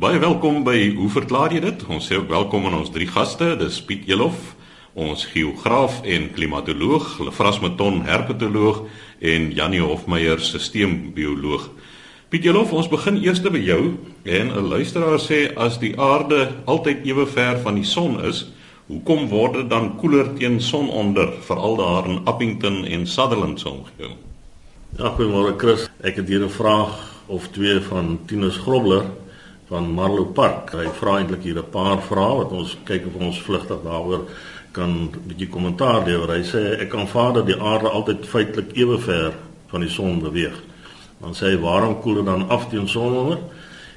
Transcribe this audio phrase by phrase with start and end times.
[0.00, 1.82] Baie welkom by Hoe verklaar jy dit?
[1.92, 3.50] Ons sê ook welkom aan ons drie gaste.
[3.60, 4.54] Dis Piet Elof,
[4.96, 8.86] ons geograaf en klimatoloog, Lefras Meton, herpetoloog
[9.20, 11.68] en Janie Hofmeyer, sisteembioloog.
[12.32, 17.04] Piet Elof, ons begin eers by jou en 'n luisteraar sê as die aarde altyd
[17.04, 18.46] ewe ver van die son is,
[18.88, 24.16] hoekom word dit dan koeler teen sononder, veral daar in Appington en Sutherland se omgewing?
[24.96, 25.90] Ja, goeiemôre Chris.
[26.00, 29.04] Ek het hier 'n vraag of twee van Tinus Grobler
[29.70, 30.72] van Marlow Park.
[30.74, 34.26] Hy vra eintlik hier 'n paar vrae wat ons kyk of ons vlugtig daaroor
[34.72, 36.28] kan 'n bietjie kommentaar lewer.
[36.28, 39.32] Hy sê ek aanvaar dat die aarde altyd feitelik ewe ver
[39.68, 40.58] van die son beweeg.
[41.20, 43.38] Dan sê hy waarom koel dit dan af teen sononder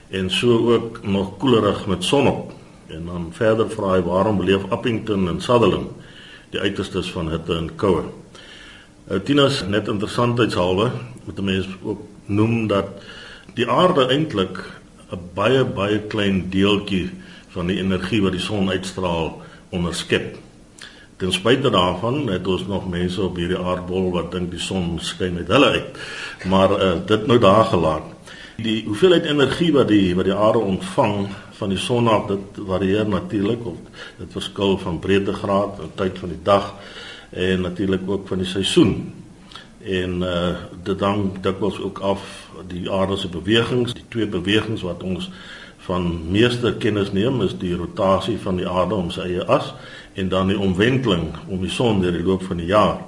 [0.10, 2.52] en so ook nog koelerig met son op?
[2.88, 5.90] En dan verder vra hy waarom beleef Appington en Sutherland
[6.50, 8.04] die uiterstes van hitte en koue?
[9.08, 10.92] Nou Tinus net interessantheidshalwe
[11.26, 12.86] moet 'n mens ook noem dat
[13.54, 14.82] die aarde eintlik
[15.14, 17.10] 'n baie baie klein deeltjie
[17.54, 20.38] van die energie wat die son uitstraal onderskep.
[21.22, 25.38] Ten spyte daarvan het ons nog mense op hierdie aardbol wat dink die son skyn
[25.38, 26.02] uit hulle uit.
[26.50, 28.10] Maar uh, dit nou daar gelaat.
[28.58, 31.28] Die hoeveelheid energie wat die wat die aarde ontvang
[31.60, 33.78] van die son af, dit varieer natuurlik of
[34.18, 36.74] dit verskil van breedtegraad tyd van die dag
[37.30, 39.23] en natuurlik ook van die seisoen
[39.84, 43.94] en uh dit hang dikwels ook af die aarde se bewegings.
[43.94, 45.30] Die twee bewegings wat ons
[45.84, 49.74] van meeste kennis neem is die rotasie van die aarde om sy eie as
[50.14, 53.02] en dan die omwenteling om die son deur die loop van die jaar.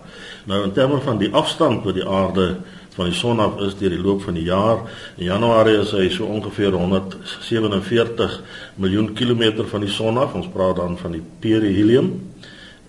[0.45, 2.57] Nou in terme van die afstand wat die aarde
[2.95, 4.83] van die son af is deur die loop van die jaar
[5.15, 8.39] in januarie is hy so ongeveer 147
[8.75, 10.35] miljoen kilometer van die son af.
[10.35, 12.13] Ons praat dan van die perihelium.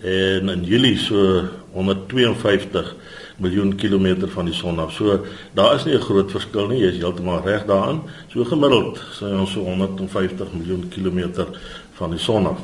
[0.03, 1.43] En in julie so
[1.73, 2.95] 152
[3.37, 4.91] miljoen kilometer van die son af.
[4.93, 6.79] So daar is nie 'n groot verskil nie.
[6.79, 8.01] Jy is heeltemal reg daarin.
[8.33, 11.47] So gemiddeld sê ons so 150 miljoen kilometer
[11.93, 12.59] van die son af.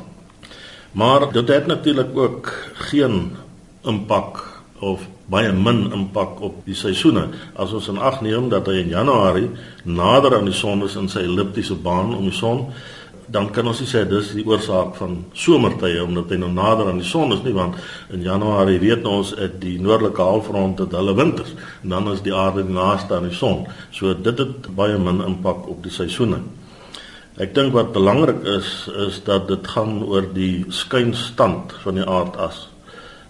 [0.92, 3.32] Maar dit het natuurlik ook geen
[3.82, 7.28] impak of baie min impak op die seisoene.
[7.56, 9.50] As ons in ag neem dat hy in Januarie
[9.84, 12.66] nader aan die son is in sy elliptiese baan om die son,
[13.26, 17.08] dan kan ons sê dis die oorsaak van somertye omdat hy nou nader aan die
[17.08, 17.78] son is nie want
[18.12, 22.34] in Januarie weet ons dat die noordelike halfrond het hulle winters en dan is die
[22.34, 23.64] aarde naaste aan die son.
[23.90, 26.42] So dit het baie min impak op die seisoene.
[27.40, 32.68] Ek dink wat belangrik is is dat dit gaan oor die skynstand van die aardas.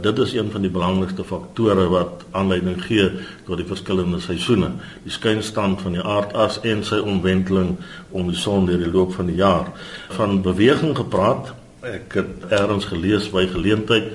[0.02, 3.10] Dit is een van die belangrikste faktore wat aanleiding gee
[3.46, 4.72] tot die verskillende seisoene.
[5.04, 7.76] Die skynstand van die aardas en sy omwenteling
[8.10, 9.70] om die son deur die loop van die jaar.
[10.16, 11.54] Van beweging gepraat,
[11.86, 14.10] ek het eers gelees by geleentheid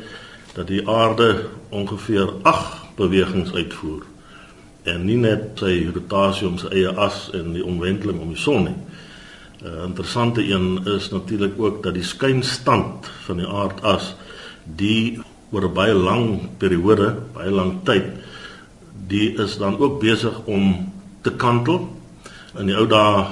[0.55, 4.03] dat die aarde ongeveer 8 bewegings uitvoer
[4.89, 8.63] en nie net sy rotasie om sy eie as en die omwenteling om die son
[8.67, 8.77] nie.
[9.59, 14.15] 'n Interessante een is natuurlik ook dat die skynstand van die aardas
[14.63, 15.19] die
[15.51, 18.05] oor 'n baie lang periode, baie lang tyd,
[19.07, 21.89] die is dan ook besig om te kantel.
[22.57, 23.25] In die ou dae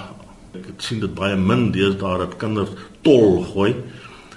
[0.57, 2.69] ek het sien dit baie min deesdae dat kinders
[3.01, 3.75] tol gooi.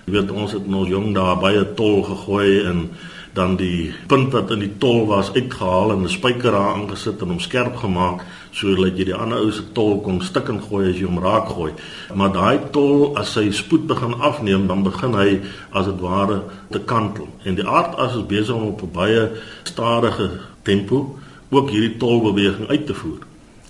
[0.07, 2.91] Jy weet ons het nog jong daar baie tol gegooi en
[3.33, 7.29] dan die punt wat in die tol was uitgehaal en 'n spyker daar aangesit en
[7.29, 11.07] hom skerp gemaak sodat jy die ander ou se tol kon stikken gooi as jy
[11.07, 11.73] hom raak gooi.
[12.15, 15.41] Maar daai tol as hy spoed begin afneem, dan begin hy
[15.73, 17.29] as dit ware te kantel.
[17.45, 19.31] En die aardas is besig om op 'n baie
[19.63, 20.31] stadige
[20.63, 21.19] tempo
[21.51, 23.23] ook hierdie tolbeweging uit te voer.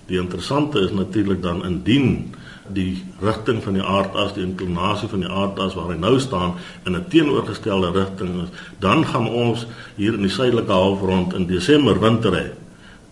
[0.06, 2.34] Die interessante is natuurlik dan indien
[2.72, 6.54] die rigting van die aardas, die inklinasie van die aardas waar hy nou staan
[6.86, 8.48] in 'n teenoorgestelde rigting is,
[8.78, 9.66] dan gaan ons
[9.96, 12.48] hier in die suidelike halfrond in Desember winter hê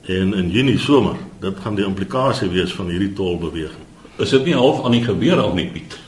[0.09, 1.17] en in Junie somer.
[1.41, 3.85] Dit gaan die implikasie wees van hierdie tolbeweging.
[4.19, 5.99] Is dit nie half aan die gebeur al nie, Piet?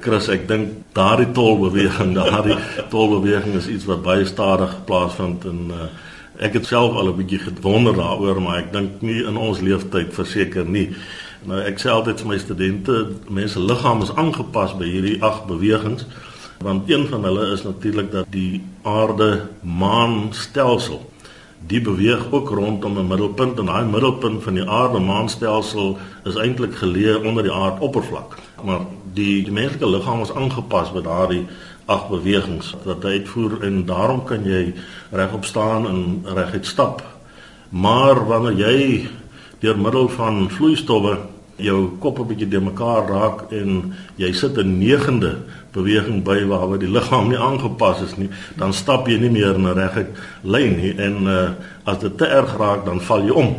[0.00, 2.56] Chris, ek dink daardie tolbeweging, daardie
[2.94, 5.90] tolbeweging is iets wat baie stadig plaasvind en uh,
[6.42, 10.14] ek het self al 'n bietjie gewonder daaroor, maar ek dink nie in ons leeftyd
[10.14, 10.88] verseker nie.
[11.44, 12.94] Nou ek sê altyd vir my studente,
[13.28, 16.06] mense liggaam is aangepas by hierdie ag bewegings
[16.64, 21.02] want een van hulle is natuurlik dat die aarde maan stelsel
[21.68, 26.36] die beweeg ook rondom 'n middelpunt en daai middelpunt van die aarde maan stelsel is
[26.36, 28.38] eintlik geleë onder die aardoppervlak.
[28.64, 28.80] Maar
[29.12, 31.46] die, die menslike liggaam is aangepas by daardie
[31.86, 34.74] ag bewegings wat hy uitvoer en daarom kan jy
[35.10, 37.02] regop staan en reguit stap.
[37.68, 39.08] Maar wanneer jy
[39.58, 41.18] deur middel van vloeistowwe
[41.56, 45.36] jou kop 'n bietjie de mekaar raak en jy sit 'n negende
[45.72, 49.66] beweging by waar die liggaam nie aangepas is nie, dan stap jy nie meer in
[49.66, 50.10] 'n reguit
[50.42, 51.50] lyn nie en uh,
[51.84, 53.54] as dit te erg raak dan val jy om.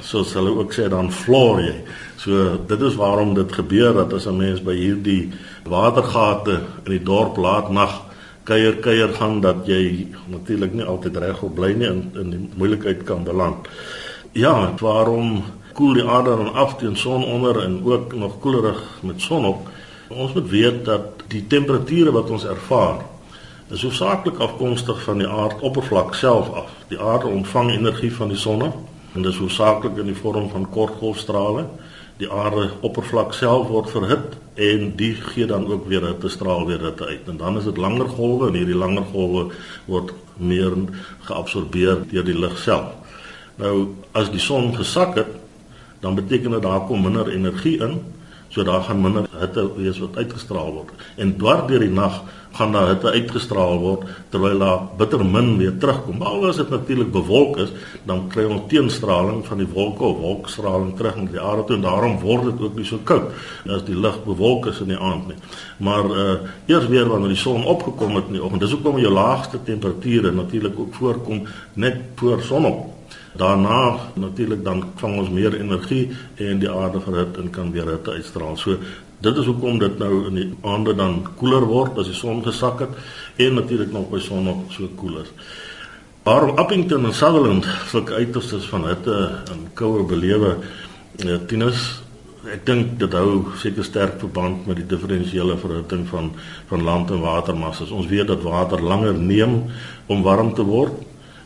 [0.00, 1.74] Soos hulle ook sê dan floor jy.
[2.16, 5.32] So dit is waarom dit gebeur dat as 'n mens by hierdie
[5.64, 8.02] watergate in die dorp laat nag
[8.44, 13.04] kuier kuier gaan dat jy natuurlik nie altyd regop bly nie in in die moeilikheid
[13.04, 13.68] kan beland.
[14.32, 15.44] Ja, waarom
[15.74, 19.68] koel die aarde dan af teen son onder en ook nog koelerig met son op?
[20.08, 23.02] Ons moet weet dat die temperature wat ons ervaar
[23.74, 26.70] is hoofsaaklik afkomstig van die aardoppervlak self af.
[26.88, 30.68] Die aarde ontvang energie van die son en dit is hoofsaaklik in die vorm van
[30.70, 31.66] kortgolfstrale.
[32.20, 36.78] Die aarde oppervlak self word verhit en die gee dan ook weer 'n straal weer
[36.78, 37.26] dit uit.
[37.26, 39.50] En dan is dit langer golwe en hierdie langer golwe
[39.84, 40.72] word meer
[41.20, 42.92] geabsorbeer deur die lug self.
[43.56, 45.43] Nou as die son gesak het,
[46.04, 47.98] dan beteken dit daar kom minder energie in
[48.54, 50.90] So daar gaan minder hitte wees wat uitgestraal word.
[51.18, 52.20] En dwars deur die nag
[52.54, 56.20] gaan daar hitte uitgestraal word terwyl daar bitter min weer terugkom.
[56.20, 57.72] Behalwe as dit natuurlik bewolk is,
[58.06, 61.86] dan kry ons teenstraling van die wolke of wolkstraling terug na die aarde toe en
[61.88, 63.34] daarom word dit ook nie so koud
[63.66, 65.40] as die lug bewolk is in die aand nie.
[65.82, 66.38] Maar uh
[66.70, 70.30] eers weer wanneer die son opgekom het in die oggend, dis hoekom jou laagste temperature
[70.30, 71.42] natuurlik ook voorkom
[71.74, 72.93] net voor sonop.
[73.34, 78.14] Daarna natuurlik dan vang ons meer energie en die aarde verhit en kan weer hitte
[78.14, 78.56] uitstraal.
[78.56, 78.78] So
[79.18, 82.84] dit is hoekom dit nou in die aande dan koeler word as die son gesak
[82.84, 82.94] het
[83.42, 85.32] en natuurlik nog by son nog so koel is.
[86.24, 89.16] Waarom Appington en Sutherland sulke uiterstes van hitte
[89.50, 90.56] en koue belewe
[91.18, 92.04] eh, tieners
[92.52, 96.30] ek dink dit hou seker sterk verband met die diferensiële verhitting van
[96.68, 97.90] van land en watermassas.
[97.90, 99.62] Ons weet dat water langer neem
[100.06, 101.02] om warm te word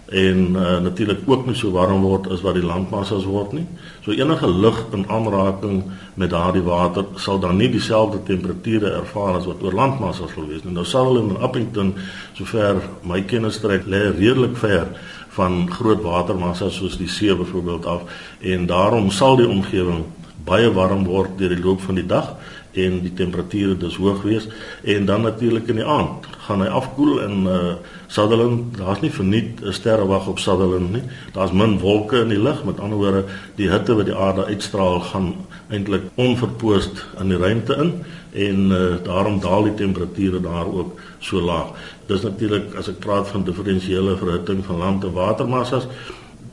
[0.09, 3.67] en uh, natuurlik ook nie so warm word as wat die landmassas word nie.
[4.05, 5.83] So enige lug in aanraking
[6.15, 10.65] met daardie water sal dan nie dieselfde temperature ervaar as wat oor landmassas sal wees
[10.65, 10.73] nie.
[10.73, 11.93] Nou sal hulle in Appington
[12.39, 14.89] sover my kennis strek lê redelik ver
[15.37, 18.09] van groot watermassas soos die see byvoorbeeld af
[18.41, 20.07] en daarom sal die omgewing
[20.49, 22.33] baie warm word deur die loop van die dag
[22.73, 24.49] en die temperature dus hoog wees
[24.85, 27.77] en dan natuurlik in die aand gaan hy afkoel in uh
[28.09, 31.03] Sutherland daar's nie verniet 'n sterrewag op Sutherland nie.
[31.33, 33.25] Daar's min wolke in die lug met ander woorde
[33.55, 35.35] die hitte wat die aarde uitstraal gaan
[35.69, 37.93] eintlik onverpoost in die ruimte in
[38.33, 41.67] en uh daarom daal die temperature daar ook so laag.
[42.07, 45.87] Dis natuurlik as ek praat van diferensiële verhitting van land en watermassas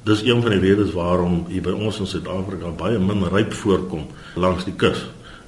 [0.04, 4.06] dis een van die redes waarom hier by ons in Suid-Afrika baie min ryp voorkom
[4.36, 5.06] langs die kus.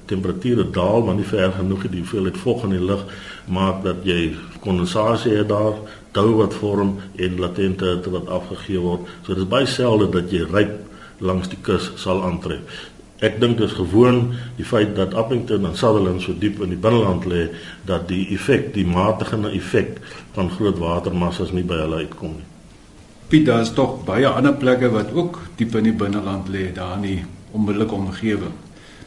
[0.08, 3.04] Temperature daal maar nie ver genoeg die hoeveelheid vog in die lug
[3.46, 4.34] maak dat jy
[4.64, 5.76] kondensasie het daar
[6.16, 9.08] tou wat vorm en latente hitte wat afgegee word.
[9.22, 10.76] So dit is baie selde dat jy ryp
[11.24, 12.84] langs die kus sal aantref.
[13.24, 17.26] Ek dink dis gewoon die feit dat Appington en Sutherland so diep in die binneland
[17.26, 17.48] lê
[17.88, 19.98] dat die effek die matigende effek
[20.36, 22.46] van groot watermassas nie by hulle uitkom nie.
[23.28, 26.94] Piet daar is tog baie ander plekke wat ook diep in die binneland lê daar
[27.00, 27.18] in die
[27.52, 28.56] onmiddellike omgewing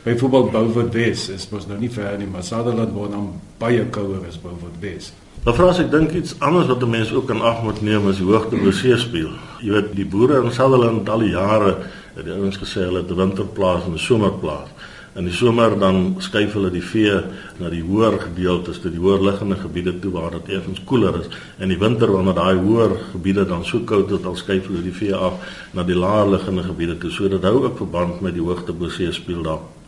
[0.03, 3.27] byvoorbeeld Beaufort Wes is mos nou nie ver nie, maar Sutherland word dan
[3.62, 5.12] baie kouer as Beaufort Wes.
[5.41, 8.17] Maar vras ek dink iets anders wat 'n mens ook in ag moet neem is
[8.17, 9.31] die hoogte bo see speel.
[9.59, 11.77] Jy weet die boere in Sutherland al die jare
[12.15, 14.69] het die ouens gesê hulle het 'n winterplaas en 'n somerplaas.
[15.15, 17.23] In die somer dan skuif hulle die vee
[17.57, 21.27] na die hoër gedeeltes, tot die hoër liggende gebiede toe waar dit effens koeler is.
[21.59, 24.93] In die winter wanneer daai hoër gebiede dan so koud is, dan skuif hulle die
[24.93, 25.33] vee af
[25.73, 27.09] na die laer liggende gebiede toe.
[27.09, 29.80] So dit hou ook verband met die hoogte bo see speel daar.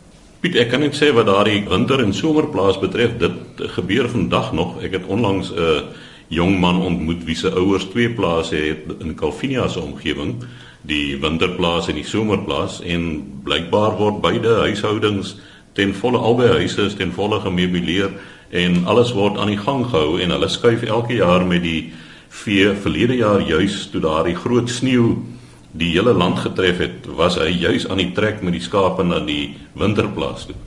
[0.43, 4.73] Piet, ek kan net sê wat daardie winter en somerplaas betref, dit gebeur vandag nog.
[4.83, 5.79] Ek het onlangs 'n uh,
[6.27, 10.43] jong man ontmoet wie se ouers twee plase het in Calvinia se omgewing,
[10.81, 15.37] die winterplaas en die somerplaas en blykbaar word beide huishoudings
[15.73, 18.11] ten volle albei huise is ten volle gemeubileer
[18.51, 21.93] en alles word aan die gang gehou en hulle skuif elke jaar met die
[22.29, 25.15] vee verlede jaar juis toe daardie groot sneeu
[25.73, 29.19] die hele land getref het, was hy juis aan die trek met die skape na
[29.25, 30.57] die winterplaas toe.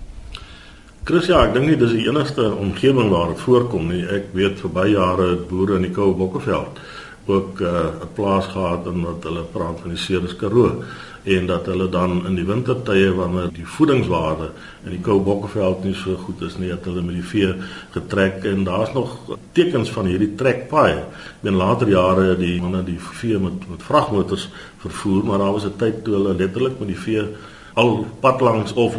[1.06, 4.02] Chris, ja, ek dink nie dis die enigste omgewing waar dit voorkom nie.
[4.10, 6.80] Ek weet vir baie jare boere in die Koue Bokkeveld
[7.26, 10.82] ook uh, 'n uh, plaas gehad en wat hulle praat van die Ceres Karoo
[11.26, 14.50] en dat hulle dan in die wintertye wanneer die voedingswaarde
[14.84, 17.48] in die koue bokkeveld nie so goed is nie, het hulle met die vee
[17.96, 19.16] getrek en daar's nog
[19.58, 21.02] tekens van hierdie trekpaaie.
[21.42, 24.48] In later jare die manne die vee met met vragmotors
[24.86, 27.26] vervoer, maar daar was 'n tyd toe hulle letterlik met die vee
[27.74, 28.98] al pad langs of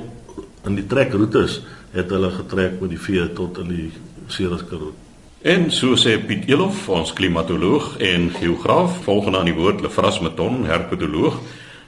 [0.66, 3.92] in die trekroetes het hulle getrek met die vee tot in die
[4.28, 5.07] Ceres Karoo.
[5.48, 10.66] En so sê Piet Elof, ons klimatoloog en geograaf, volgende aan die woord Lefras Meton,
[10.68, 11.38] herpetoloog.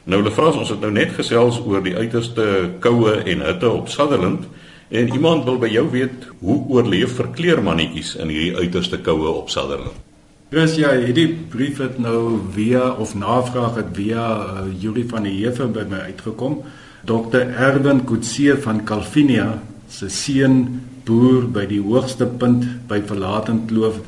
[0.08, 2.46] Nou Lefras, ons het nou net gesels oor die uiterste
[2.80, 4.46] koue en hitte op Sutherland
[4.88, 9.98] en iemand wil by jou weet hoe oorleef verkleermannetjies in hierdie uiterste koue op Sutherland.
[10.56, 15.36] Dis ja, hierdie brief het nou via of navraag het via uh, Julie van die
[15.42, 16.62] Heever by my uitgekom
[17.04, 17.44] Dr.
[17.60, 19.58] Erwin Kutse van Calvinia
[19.92, 20.64] se seun
[21.06, 24.00] boer by die hoogste punt by Verlaten Kloof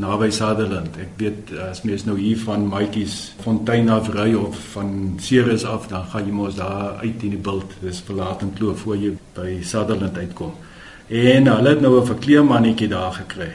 [0.00, 0.96] naby Sutherland.
[1.00, 5.88] Ek weet as mens nou hier van Maatjies Fontein af ry of van Ceres af,
[5.90, 7.76] dan gaan jy mos daar uit in die bult.
[7.82, 10.54] Dis Verlaten Kloof voor jy by Sutherland uitkom.
[11.12, 13.52] En hulle het nou 'n verkleemannetjie daar gekry.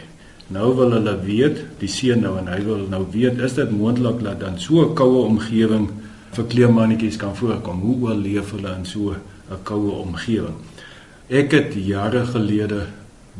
[0.47, 4.21] Nou wil hulle weet, die seun nou en hy wil nou weet, is dit moontlik
[4.23, 5.89] dat dan so 'n koue omgewing
[6.31, 7.79] vir kleemannetjies kan voorkom?
[7.81, 9.15] Hoe oorleef hulle in so
[9.49, 10.55] 'n koue omgewing?
[11.27, 12.85] Ek het jare gelede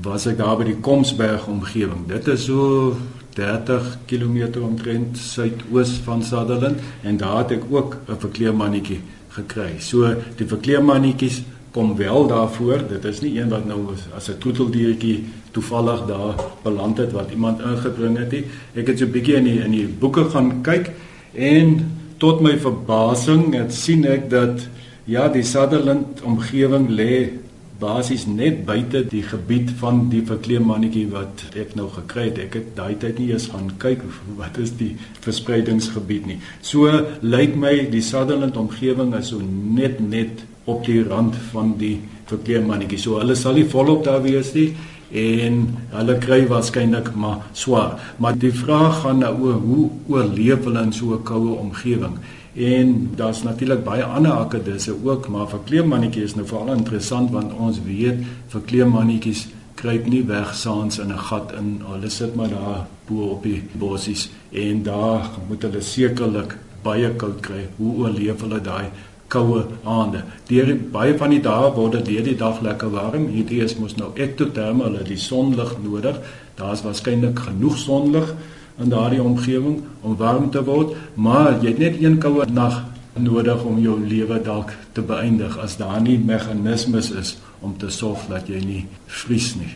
[0.03, 2.01] was ek daar by die Komsberg omgewing.
[2.09, 2.97] Dit is so
[3.37, 9.79] 30 km omtrent suidoos van Sutherland en daar het ek ook 'n verkleemannetjie gekry.
[9.79, 10.03] So
[10.35, 12.83] die verkleemannetjies kom wel daarvoor.
[12.89, 17.61] Dit is nie een wat nou as 'n troeteldiertjie toevallig daar beland het wat iemand
[17.61, 18.43] ingebring het nie.
[18.75, 20.91] Ek het so 'n bietjie in die in die boeke gaan kyk
[21.33, 24.67] en tot my verbasing het sien ek dat
[25.05, 27.46] ja, die Sutherland omgewing lê
[27.79, 32.41] basies net buite die gebied van die verkleemmannetjie wat ek nou gekry het.
[32.47, 34.03] Ek het daai tyd nie eens gaan kyk
[34.41, 34.93] wat is die
[35.25, 36.39] verspreidingsgebied nie.
[36.61, 36.89] So
[37.21, 41.95] lyk my die Sutherland omgewing is so net net op die rand van die
[42.27, 42.99] verkleemmannetjie.
[42.99, 44.71] So hulle sal nie volop daar wees nie
[45.11, 47.99] en hulle kry waarskynlik maar swaar.
[48.17, 52.17] Maar die vraag gaan nou oor hoe oorleef hulle in so 'n koue omgewing?
[52.57, 57.81] En daar's natuurlik baie ander akkedisse ook, maar verkleemmannetjie is nou veral interessant want ons
[57.85, 61.81] weet verkleemmannetjies kruip nie weg saans in 'n gat in.
[61.91, 67.39] Hulle sit maar daar bo op die bossies en daar moet hulle sekerlik baie koud
[67.39, 67.69] kry.
[67.77, 68.85] Hoe oorleef hulle daai
[69.27, 70.23] koue aande.
[70.47, 73.27] Deur baie van die dae word dit deur die dag lekker warm.
[73.33, 76.19] Hierdie is mos nou ektoterm, hulle die sonlig nodig.
[76.59, 78.33] Daar's waarskynlik genoeg sonlig
[78.77, 82.83] in daardie omgewing om warm te word, maar jy het net een koue nag
[83.17, 87.33] nodig om jou lewe dalk te beëindig as daar nie meganismes is
[87.65, 88.83] om te sorg dat jy nie
[89.23, 89.73] vries nie.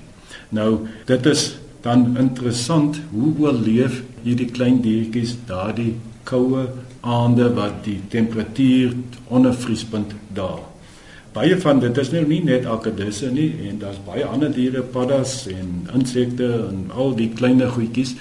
[0.53, 5.95] Nou, dit is dan interessant hoe oorleef hierdie klein diertjies daardie
[6.29, 6.67] koue
[7.01, 8.93] aande wat die temperatuur
[9.27, 10.61] onder vriespunt daal.
[11.31, 15.45] Baie van dit is nou nie net akedisse nie en daar's baie ander diere, paddas
[15.47, 18.17] en insekte en al die klein goedjies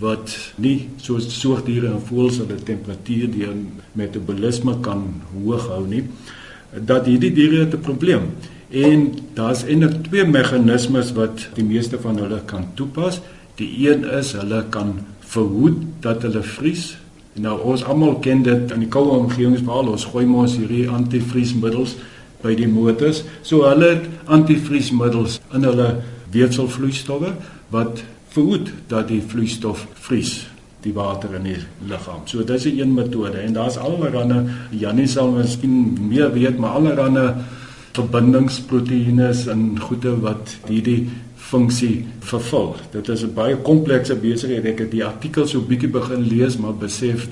[0.00, 3.58] wat nie soos soogdiere en voëls hulle temperatuur deur
[3.98, 6.06] metabolisme kan hoog hou nie.
[6.72, 8.30] Dat hierdie diere 'n probleem
[8.70, 13.20] en daar's eintlik twee meganismes wat die meeste van hulle kan toepas.
[13.56, 16.96] Die een is hulle kan verhoed dat hulle vries
[17.40, 21.96] Nou ons almal ken dit in die koue omgewings waar ons gooi mos hierdie antivriesmiddels
[22.42, 23.22] by die motors.
[23.46, 26.02] So hulle het antivriesmiddels in hulle
[26.34, 27.32] weefselvloeistowwe
[27.72, 28.02] wat
[28.34, 30.42] verhoed dat die vloeistof vries
[30.82, 31.58] die water in die
[31.88, 32.26] liggaam.
[32.26, 37.34] So dis 'n een metode en daar's allerlei Janie sal miskien meer weet maar allerlei
[37.92, 41.10] verbindingsproteïene en goede wat hierdie
[41.52, 42.76] funksie vervul.
[42.92, 44.64] Dit is 'n baie komplekse besigheid.
[44.64, 47.28] Ek het die artikel so bietjie begin lees, maar besef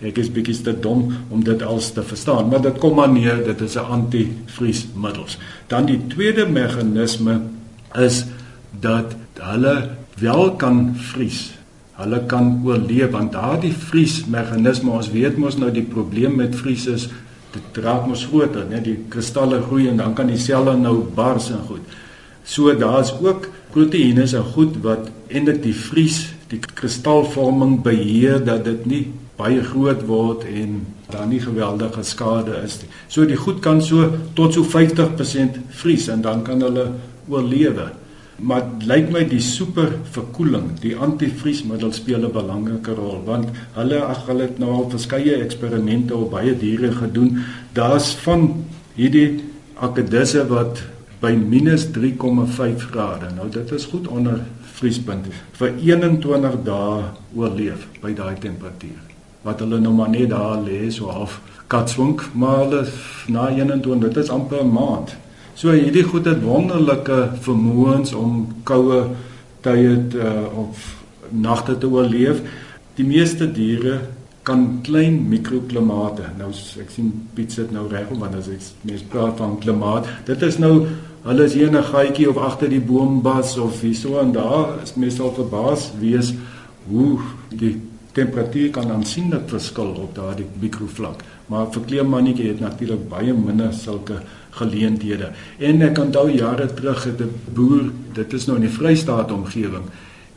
[0.00, 2.48] ek is bietjie te dom om dit als te verstaan.
[2.48, 5.38] Maar dit kom maar neer, dit is 'n antivriesmiddels.
[5.66, 7.40] Dan die tweede meganisme
[7.94, 8.24] is
[8.80, 9.88] dat hulle
[10.18, 11.52] wel kan vries.
[11.92, 17.08] Hulle kan oorleef want daardie vriesmeganisme, ons weet mos nou die probleem met vries is
[17.54, 21.50] dit raak mos groter, net die kristalle groei en dan kan die selle nou bars
[21.54, 21.96] en goed.
[22.48, 28.86] So daar's ook proteïene se goed wat eintlik die vries, die kristalvorming beheer dat dit
[28.88, 29.02] nie
[29.38, 30.80] baie groot word en
[31.12, 32.90] daar nie geweldige skade is nie.
[33.08, 36.90] So die goed kan so tot so 50% vries en dan kan hulle
[37.28, 37.90] oorlewe.
[38.38, 44.26] Maar lyk my die super verkoeling, die antivriesmiddel speel 'n belangrike rol want hulle ag
[44.26, 47.42] hulle het nou al verskeie eksperimente op baie diere gedoen.
[47.72, 48.64] Daar's van
[48.94, 49.42] hierdie
[49.74, 50.82] akedisse wat
[51.20, 53.34] by -3,5 grade.
[53.34, 54.40] Nou dit is goed onder
[54.78, 57.02] vriespunt vir 21 dae
[57.34, 59.02] oorleef by daai temperatuur.
[59.42, 62.86] Wat hulle nou maar net daar lê so half katswink, maar hulle
[63.26, 65.16] na 21, dit is amper 'n maand.
[65.58, 69.00] So hierdie goed het wonderlike vermoëns om koue
[69.66, 70.84] tye uh, of
[71.34, 72.44] nagte te oorleef.
[72.94, 73.96] Die meeste diere
[74.46, 76.30] kan klein mikroklimate.
[76.38, 80.46] Nou ek sien Piet sit nou reg om as ek mens praat van klimaat, dit
[80.46, 80.86] is nou
[81.26, 85.34] hulle is hier 'n gaatjie of agter die boombas of hierso en daar is meestal
[85.34, 86.34] verbaas wees
[86.86, 87.18] hoe
[87.50, 87.74] die
[88.18, 91.22] temperatuur kan aansienlik verskil op daardie mikrovlak.
[91.48, 94.20] Maar vir kleemmannetjie het natuurlik baie minder sulke
[94.58, 95.30] geleenthede.
[95.58, 99.86] En ek onthou jare terug het 'n boer, dit is nou in die Vrystaat omgewing,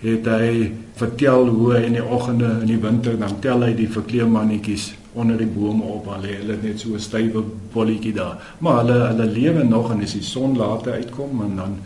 [0.02, 3.90] het hy vertel hoe hy in die oggende in die winter dan tel hy die
[3.90, 8.38] verkleemmannetjies onder die bome op al hulle net so 'n stywe bolletjie daar.
[8.60, 11.78] Maar hulle hulle lewe nog en as die son later uitkom en dan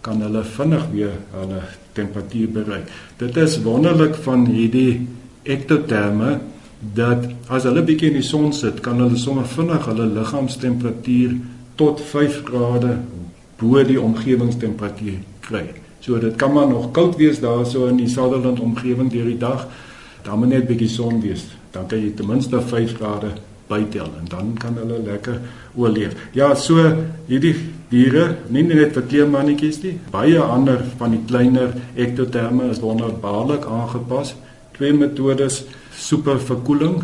[0.00, 1.60] kan hulle vinnig weer hulle
[1.92, 2.90] temperatuur bereik.
[3.16, 5.06] Dit is wonderlik van hierdie
[5.48, 6.38] ektoterme
[6.94, 11.34] dat as hulle bietjie in die son sit, kan hulle sommer vinnig hulle liggaamstemperatuur
[11.80, 12.98] tot 5 grade
[13.58, 15.64] bo die omgewingstemperatuur kry.
[16.00, 19.66] So dit kan maar nog koud wees daarso in die Sutherland omgewing deur die dag.
[20.22, 21.48] Dan moet net bietjie son wees.
[21.74, 23.34] Dan kan jy ten minste 5 grade
[23.68, 25.40] bytel en dan kan hulle lekker
[25.76, 26.14] oorleef.
[26.32, 26.80] Ja, so
[27.28, 27.54] hierdie
[27.90, 34.34] diere, nie net vir kleermannetjies nie, baie ander van die kleiner ektoterme is wonderbaarlik aangepas.
[34.78, 35.64] Twee metodes
[35.98, 37.00] superverkoeling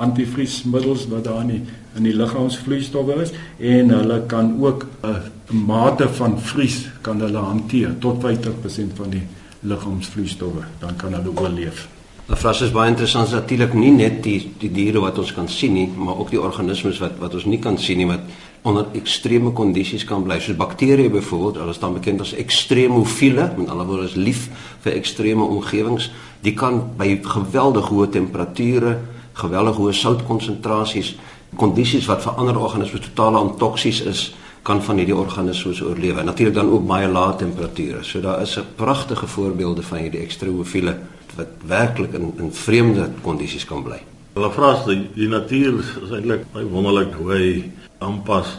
[0.00, 1.60] antivriesmiddels wat daar in die,
[1.98, 7.98] in die liggaamsvloeistowwe is en hulle kan ook 'n mate van vries kan hulle hanteer
[7.98, 9.22] tot 50% van die
[9.60, 11.88] liggaamsvloeistowwe dan kan hulle oorleef.
[12.28, 15.88] Afras is baie interessant natuurlik nie net die die diere wat ons kan sien nie
[15.96, 18.20] maar ook die organismes wat wat ons nie kan sien nie wat
[18.62, 23.86] onder ekstreme kondisies kan bly soos bakterieë byvoorbeeld hulle staan bekend as ekstremofiele met ander
[23.86, 24.48] woorde is lief
[24.82, 26.10] vir ekstreme omgewings
[26.42, 28.98] die kan by geweldig hoë temperature,
[29.38, 31.14] geweldig hoë soutkonsentrasies,
[31.58, 34.28] kondisies wat vir ander organismes totaal ontoksies is,
[34.66, 36.18] kan van hierdie organismes oorleef.
[36.22, 38.02] Natuurlik dan ook baie lae temperature.
[38.04, 40.96] So daar is 'n pragtige voorbeelde van hierdie ekstremofiele
[41.36, 44.00] wat werklik in in vreemde kondisies kan bly.
[44.34, 48.58] Hulle vra as die, die natuur is eintlik baie wonderlik hoe hy aanpas.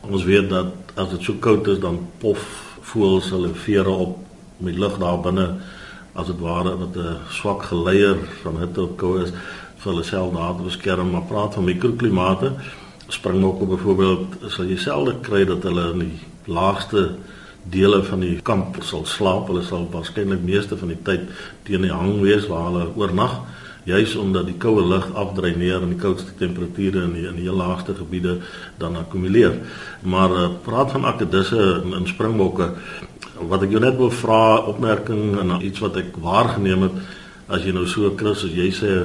[0.00, 2.42] Ons weet dat as dit so koud is dan pof
[2.92, 4.18] voels hulle vere op
[4.64, 5.46] met lug daar binne.
[6.12, 9.32] As dit ware wat 'n swak geleier van hitte op koue is
[9.80, 11.10] vir hulle self daar te beskerm.
[11.10, 12.52] Maar praat van mikroklimate
[13.08, 17.14] springbokke byvoorbeeld sal jy selde kry dat hulle in die laagste
[17.62, 19.46] dele van die kamp sal slaap.
[19.46, 21.20] Hulle sal waarskynlik meeste van die tyd
[21.62, 23.40] teen die hang wees waar hulle oornag
[23.84, 27.56] juis omdat die koue lug afdreineer en die koudste temperature in die in die heel
[27.56, 28.38] laagste gebiede
[28.78, 29.56] dan akkumuleer
[30.02, 32.70] maar uh, praat van akedisse in, in springbokke.
[33.48, 37.02] Wat ek jou net wil vra opmerking en iets wat ek waargeneem het
[37.50, 38.96] as jy nou so Chris as jy sê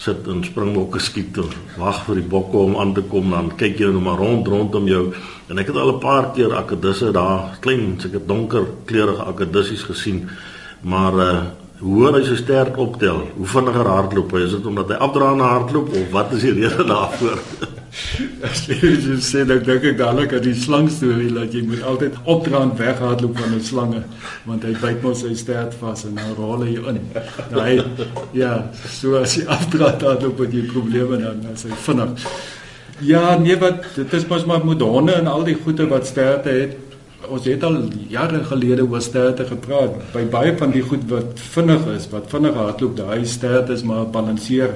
[0.00, 3.78] sit in springbokke skiet of wag vir die bokke om aan te kom dan kyk
[3.78, 5.04] jy nou maar rond rondom jou.
[5.48, 10.28] En ek het al 'n paar keer akedisse daar klein seker donker kleurige akedissies gesien.
[10.82, 11.42] Maar uh,
[11.80, 15.54] hoe hy so sterk optel hoe vinniger hardloop hy is dit omdat hy afdra na
[15.56, 17.40] hardloop of wat is die rede daarvoor
[18.44, 18.90] As jy
[19.22, 23.38] sê dan dink ek dadelik aan die slang storie dat jy moet altyd opdraand weghardloop
[23.38, 24.00] van 'n slange
[24.48, 26.98] want hy byt mos sy stert vas en dan rol hy in.
[27.52, 27.76] Nou hy
[28.34, 28.52] ja,
[28.90, 32.26] so as jy afdraand hardloop het jy probleme dan as hy vinnig.
[33.00, 36.50] Ja, nee wat dit is mos maar met honde en al die goeie wat sterte
[36.50, 36.76] het.
[37.30, 37.76] Ons het al
[38.12, 39.96] jare gelede oor sterte gepraat.
[40.12, 44.06] By baie van die goed wat vinnig is, wat vinnig hardloop, daai sterte is maar
[44.12, 44.74] balanseer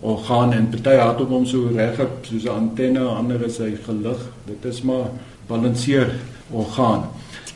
[0.00, 4.20] orgaan en party het hom so reg op soos 'n antenne, ander is hy gelig.
[4.46, 5.10] Dit is maar
[5.48, 6.14] balanseer
[6.50, 7.08] orgaan.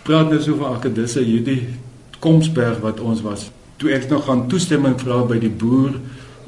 [0.03, 1.69] Praat nou so van akedisse hierdie
[2.19, 3.51] Komsberg wat ons was.
[3.77, 5.95] Toe ek nog gaan toestemming vra by die boer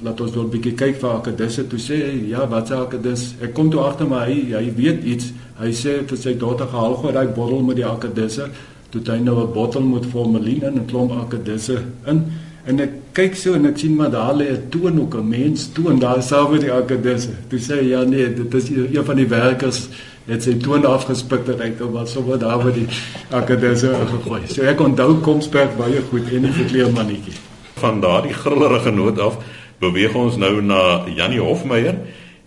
[0.02, 3.34] laat ons wel 'n bietjie kyk vir akedisse toe sê hy ja wat sê akedis
[3.40, 6.94] ek kom toe agter maar hy hy weet iets hy sê vir sy dogter gehaal
[6.94, 8.48] gou daai bottel met die akedisse
[8.90, 12.24] toe hy nou 'n bottel met formalien en 'n klomp akedisse in
[12.64, 15.68] En ek kyk so en ek sien maar daar lê 'n toon ook 'n mens
[15.72, 17.32] toon daar self met die akkedisse.
[17.48, 19.88] Toe sê ja nee, dit is een van die werkers
[20.26, 22.88] het sy toon afgespik dat hy wat so wat daar met die
[23.30, 24.40] akkedisse gegooi.
[24.46, 27.36] So ek onthou Komsberg baie goed en die verkleermannetjie.
[27.74, 29.36] Van daardie grillerige noot af
[29.78, 31.94] beweeg ons nou na Jannie Hofmeyer.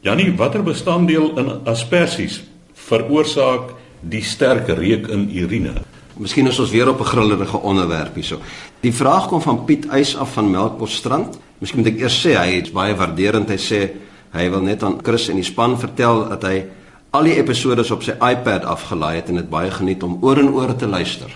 [0.02, 2.44] Jannie, watter bestanddeel in asperges
[2.88, 5.76] veroorsaak die sterk reuk in urine?
[6.18, 8.40] Miskien is ons weer op 'n grillerige onderwerp hierso.
[8.82, 11.38] Die vraag kom van Piet Eis af van Melkbosstrand.
[11.60, 13.50] Miskien moet ek eers sê hy is baie waarderend.
[13.50, 13.90] Hy sê
[14.34, 16.66] hy wil net aan Chris en die span vertel dat hy
[17.12, 20.50] al die episode op sy iPad afgelaai het en dit baie geniet om oor en
[20.54, 21.32] oor te luister.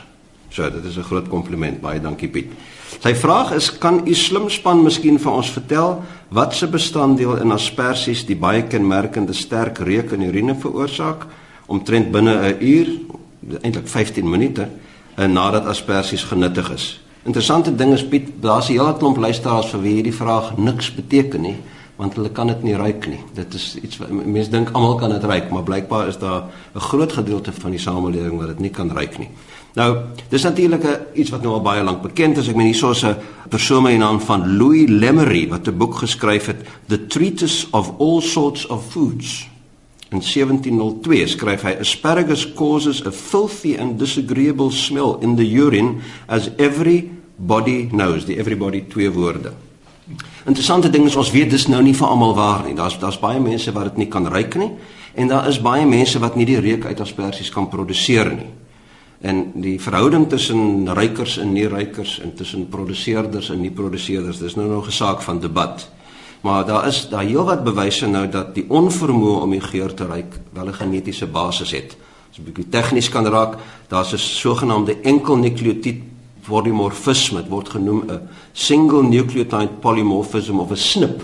[0.49, 1.81] So, dit is 'n groot kompliment.
[1.81, 2.51] Baie dankie Piet.
[2.99, 7.51] Sy vraag is: Kan u slim span miskien vir ons vertel wat se bestanddeel in
[7.51, 11.25] asperges die baie kenmerkende sterk reuk in urine veroorsaak
[11.71, 12.87] omtrent binne 'n uur
[13.61, 14.67] eintlik 15 minute
[15.17, 17.01] uh, nadat asperges genuttig is.
[17.23, 21.41] Interessante ding is Piet, daar's 'n hele klomp luisteraars vir wie hierdie vraag niks beteken
[21.41, 21.57] nie,
[21.95, 23.19] want hulle kan dit nie ruik nie.
[23.33, 26.43] Dit is iets wat mense dink almal kan dit ruik, maar blykbaar is daar
[26.75, 29.29] 'n groot gedeelte van die samelewing wat dit nie kan ruik nie.
[29.73, 29.97] Nou,
[30.29, 32.47] dis natuurlik iets wat nou al baie lank bekend is.
[32.47, 33.15] Ek meen hierso is 'n
[33.49, 37.93] persoon met die naam van Louis Lemery wat 'n boek geskryf het, The Treatise of
[37.99, 39.50] All Sorts of Foods.
[40.11, 46.49] In 1702 skryf hy asparagus causes a filthy and disagreeable smell in the urine as
[46.59, 47.07] every
[47.39, 49.53] body knows, die everybody twee woorde.
[50.43, 52.75] Interessante ding is ons weet dis nou nie vir almal waar nie.
[52.75, 54.73] Daar's daar's baie mense wat dit nie kan ruik nie
[55.15, 58.49] en daar is baie mense wat nie die reuk uit asperges kan produseer nie.
[59.21, 64.55] En die verhouding tussen rykers en nie rykers en tussen produseerders en nie produseerders, dis
[64.59, 65.87] nou nog 'n saak van debat.
[66.41, 70.39] Maar daar is daar heelwat bewyse nou dat die onvermoë om die geur te ruik
[70.53, 71.97] wel 'n genetiese basis het.
[72.31, 76.01] As 'n bietjie tegnies kan raak, daar's 'n sogenaamde enkel nukleotied
[76.47, 81.21] polymorfisme, dit word genoem 'n single nucleotide polymorphism of 'n SNP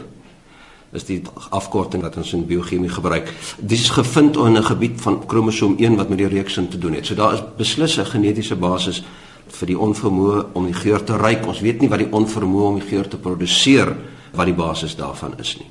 [0.91, 3.33] is die afkorting wat ons in biochemie gebruik.
[3.59, 6.93] Dit is gevind in 'n gebied van kromosoom 1 wat met die reuksin te doen
[6.93, 7.05] het.
[7.05, 9.03] So daar is beslis 'n genetiese basis
[9.47, 11.47] vir die onvermoë om die geur te ruik.
[11.47, 13.95] Ons weet nie wat die onvermoë om die geur te produseer
[14.33, 15.69] wat die basis daarvan is nie.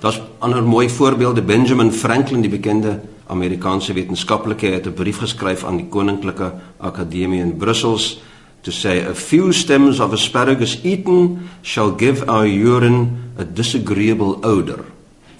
[0.00, 5.76] Daar's ander mooi voorbeelde Benjamin Franklin die bekende Amerikaanse wetenskaplike het 'n brief geskryf aan
[5.76, 8.20] die Koninklike Akademie in Brussels
[8.62, 14.84] to say a few stems of asparagus eaten shall give our urine a disagreeable odor.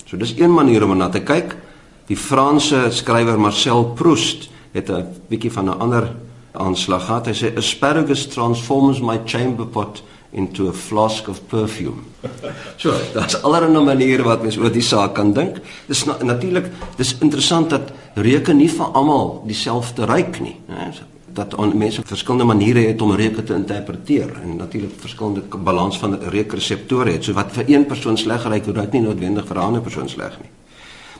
[0.05, 1.57] So dis een manier om na te kyk.
[2.07, 6.15] Die Franse skrywer Marcel Proust het 'n bietjie van 'n ander
[6.53, 7.27] aanslag gehad.
[7.27, 12.05] Hy sê asparagus transforms my chamber pot into a flask of perfume.
[12.79, 15.57] So, daar's allerlei maniere wat mens oor die saak kan dink.
[15.89, 20.93] Dis na, natuurlik, dis interessant dat reuke nie vir almal dieselfde ruik nie, né?
[21.39, 26.19] dat on, mense verskillende maniere het om reuke te interpreteer en natuurlik verskillende balans van
[26.35, 27.25] reukreseptore het.
[27.25, 30.39] So wat vir een persoon sleg ruik, ruik nie noodwendig vir 'n ander persoon sleg
[30.43, 30.51] nie.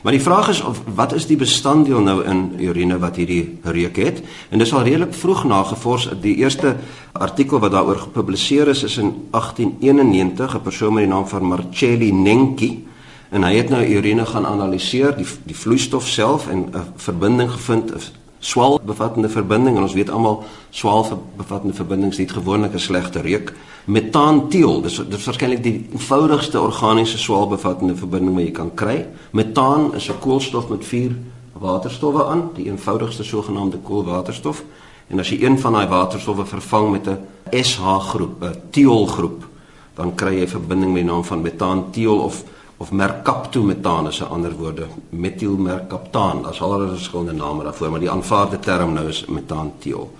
[0.01, 3.97] Maar die vraag is of wat is die bestanddeel nou in urine wat hierdie reuk
[3.99, 4.21] het?
[4.49, 6.07] En dis al redelik vroeg nagevors.
[6.21, 6.75] Die eerste
[7.11, 12.11] artikel wat daaroor gepubliseer is is in 1891, 'n persoon met die naam van Marcelli
[12.11, 12.87] Nenki
[13.29, 17.91] en hy het nou urine gaan analiseer, die die vloeistof self en 'n verbinding gevind,
[18.39, 21.05] swaal bevattende verbinding en ons weet almal swaal
[21.37, 23.53] bevattende verbindings het gewoonlik 'n slegte reuk.
[23.85, 29.07] Metaantiol, dis dis waarskynlik die eenvoudigste organiese swaal bevattende verbinding wat jy kan kry.
[29.31, 31.15] Metaan is 'n koolstof met vier
[31.53, 34.63] waterstowwe aan, die eenvoudigste sogenaamde koolwaterstof.
[35.07, 37.17] En as jy een van daai waterstowwe vervang met 'n
[37.63, 39.47] SH groep, 'n tiol groep,
[39.95, 42.43] dan kry jy 'n verbinding met die naam van metaantiol of
[42.79, 48.11] of mercaptometaan is 'n ander woorde metielmercaptaan daar's al 'n verskillende name daarvoor maar die
[48.11, 50.11] aanvaarde term nou is metaantiol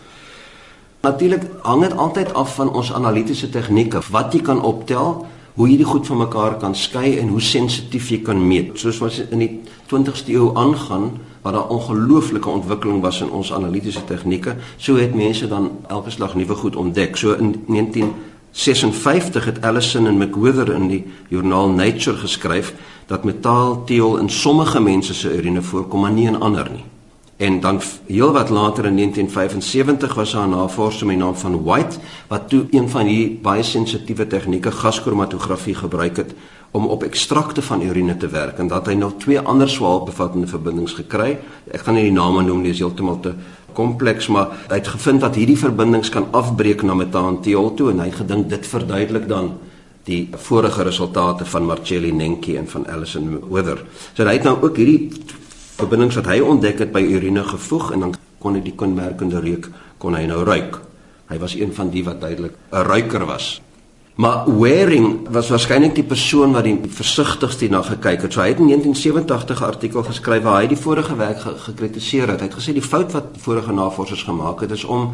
[1.01, 5.25] natuurlik hang dit altyd af van ons analitiese tegnieke wat jy kan optel
[5.59, 8.77] hoe jy dit goed van mekaar kan skei en hoe sensitief jy kan meet.
[8.79, 9.49] Soos wat in die
[9.91, 11.09] 20ste eeu aangaan
[11.43, 16.35] waar daar ongelooflike ontwikkeling was in ons analitiese tegnieke so het mense dan elke slag
[16.39, 17.17] nuwe goed ontdek.
[17.19, 18.13] So in 19
[18.59, 22.73] 56 het Allison en McWhither in die joernaal Nature geskryf
[23.07, 26.83] dat metaalteol in sommige mense se urine voorkom maar nie in ander nie.
[27.37, 31.97] En dan heelwat later in 1975 was daar 'n navorser met die naam van White
[32.27, 36.33] wat toe een van hierdie baie sensitiewe tegnieke gaskromatografie gebruik het
[36.71, 40.93] om op ekstrakte van urine te werk en dat hy nou twee ander swaalbevattende verbindings
[40.93, 41.37] gekry.
[41.71, 43.33] Ek gaan nie die name noem nie, dis heeltemal te
[43.73, 48.11] kompleks, maar hy het gevind dat hierdie verbindings kan afbreek na metaantiol toe en hy
[48.13, 49.53] gedink dit verduidelik dan
[50.09, 53.83] die vorige resultate van Marcelli Nenki en van Allison Wither.
[54.13, 55.09] So hy het nou ook hierdie
[55.79, 59.69] verbindings wat hy ontdek het by urine gevoeg en dan kon hy die kenmerkende reuk
[59.99, 60.79] kon hy nou ruik.
[61.29, 63.61] Hy was een van die wat duidelik 'n ruiker was.
[64.19, 68.33] Maar Waring was waarskynlik die persoon wat die versigtigste hierna gekyk het.
[68.35, 72.27] So hy het in 1987 'n artikel geskryf waar hy die vorige werk ge gekritiseer
[72.27, 72.39] het.
[72.39, 75.13] Hy het gesê die fout wat vorige navorsers gemaak het is om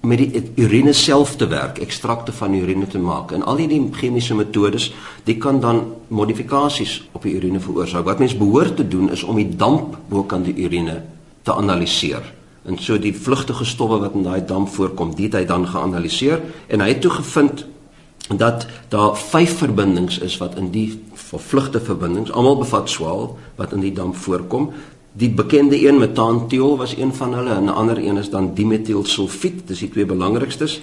[0.00, 3.32] met die urine self te werk, ekstrakte van urine te maak.
[3.32, 8.04] En al hierdie chemiese metodes, dit kan dan modifikasies op die urine veroorsaak.
[8.04, 11.02] Wat mens behoort te doen is om die damp bokant die urine
[11.42, 12.32] te analiseer.
[12.62, 16.80] En so die vlugtige stowwe wat in daai damp voorkom, dit hy dan geanaliseer en
[16.80, 17.66] hy het toe gevind
[18.28, 23.80] dat daar vyf verbindings is wat in die vervlugte verbindings almal bevat swaal wat in
[23.80, 24.72] die damp voorkom.
[25.12, 29.66] Die bekende een metaantiol was een van hulle en 'n ander een is dan dimetielsulfiet,
[29.68, 30.80] dis die twee belangrikstes.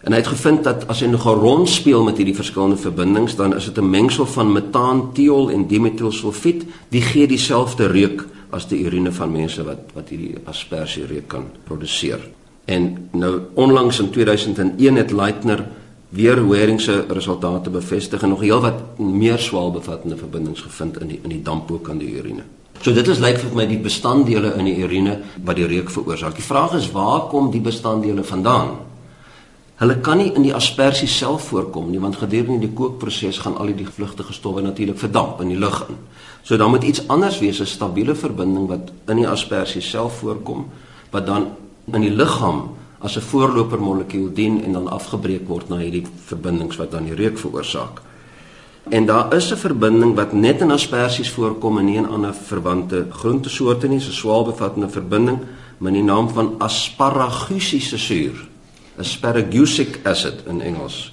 [0.00, 3.56] En hy het gevind dat as jy nog rond speel met hierdie verskillende verbindings, dan
[3.56, 9.12] is dit 'n mengsel van metaantiol en dimetielsulfiet, die gee dieselfde reuk as die urine
[9.12, 12.20] van mense wat wat hierdie aspersie reuk kan produseer.
[12.64, 15.66] En nou onlangs in 2001 het Leitner
[16.10, 21.30] weer Waring se resultate bevestig en nog heelwat meer swaalbevattende verbindings gevind in die in
[21.30, 22.42] die dampook aan die urine.
[22.80, 26.34] So dit is lyk vir my die bestanddele in die urine wat die reuk veroorsaak.
[26.34, 28.78] Die vraag is waar kom die bestanddele vandaan?
[29.80, 33.70] Hulle kan nie in die aspersie self voorkom nie want gedurende die kookproses gaan al
[33.76, 36.00] die vlugtige stowwe natuurlik verdamp in die lug in.
[36.42, 40.66] So dan moet iets anders wees, 'n stabiele verbinding wat in die aspersie self voorkom
[41.10, 41.46] wat dan
[41.92, 46.76] in die liggaam as 'n voorloper molekuul dien en dan afgebreek word na hierdie verbindings
[46.76, 48.00] wat dan die reuk veroorsaak.
[48.88, 53.06] En daar is 'n verbinding wat net in asperges voorkom en nie in ander verwante
[53.10, 55.38] groentesoorte nie, 'n swaalbevattende verbinding
[55.78, 58.48] met die naam van asparagusiese suur.
[58.96, 61.12] Asparagusic acid in Engels.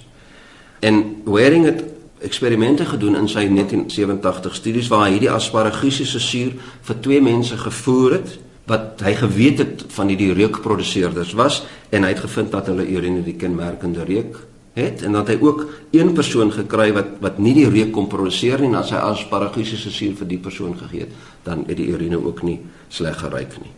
[0.78, 1.84] En Waring het
[2.18, 8.12] eksperimente gedoen in sy 1987 studies waar hy hierdie asparagusiese suur vir twee mense gevoer
[8.12, 12.86] het wat hy geweet het van hierdie reukproduseerders was en hy het gevind dat hulle
[12.86, 14.36] urine die kenmerkende reuk
[14.78, 15.64] het en dat hy ook
[15.96, 19.90] een persoon gekry wat wat nie die reuk kon produseer nie en as hy asparagusiese
[19.90, 21.14] suur vir die persoon gegee het
[21.46, 23.72] dan het die urine ook nie sleg geruik nie.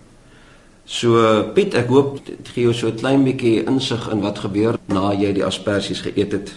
[0.90, 1.20] So
[1.54, 5.12] Piet, ek hoop dit gee jou so 'n klein bietjie insig in wat gebeur na
[5.12, 6.52] jy die asperges geëet het